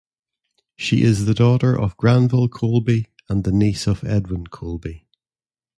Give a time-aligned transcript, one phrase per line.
[0.75, 5.05] She is the daughter of Granville Coleby and the niece of Edwin Coleby.